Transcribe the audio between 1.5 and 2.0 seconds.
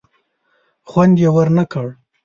نه کړ.